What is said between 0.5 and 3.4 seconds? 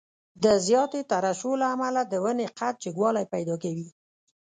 زیاتې ترشح له امله د ونې قد جګوالی